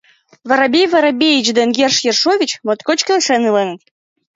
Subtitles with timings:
[0.47, 3.81] Воробей Воробеич ден Ерш Ершович моткоч келшен иленыт.